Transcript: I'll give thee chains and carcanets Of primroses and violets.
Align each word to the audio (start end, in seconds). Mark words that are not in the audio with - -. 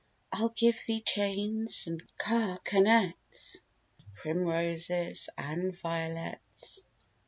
I'll 0.31 0.49
give 0.49 0.79
thee 0.87 0.99
chains 1.01 1.83
and 1.85 2.01
carcanets 2.17 3.57
Of 3.99 4.13
primroses 4.15 5.29
and 5.37 5.77
violets. 5.77 6.81